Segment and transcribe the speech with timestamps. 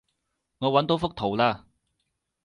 [0.57, 1.65] 我搵到幅圖喇